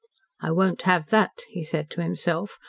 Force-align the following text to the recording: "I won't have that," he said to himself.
"I 0.41 0.49
won't 0.49 0.81
have 0.81 1.09
that," 1.09 1.41
he 1.49 1.63
said 1.63 1.91
to 1.91 2.01
himself. 2.01 2.57